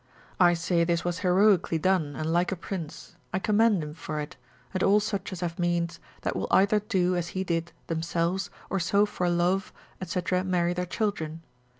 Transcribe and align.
I 0.39 0.55
say 0.55 0.83
this 0.83 1.05
was 1.05 1.19
heroically 1.19 1.77
done, 1.77 2.15
and 2.15 2.33
like 2.33 2.51
a 2.51 2.55
prince: 2.55 3.17
I 3.31 3.37
commend 3.37 3.83
him 3.83 3.93
for 3.93 4.19
it, 4.19 4.35
and 4.73 4.81
all 4.81 4.99
such 4.99 5.31
as 5.31 5.41
have 5.41 5.59
means, 5.59 5.99
that 6.23 6.35
will 6.35 6.47
either 6.49 6.79
do 6.79 7.15
(as 7.15 7.27
he 7.37 7.43
did) 7.43 7.71
themselves, 7.85 8.49
or 8.71 8.79
so 8.79 9.05
for 9.05 9.29
love, 9.29 9.71
&c., 10.03 10.19
marry 10.43 10.73
their 10.73 10.87
children. 10.87 11.43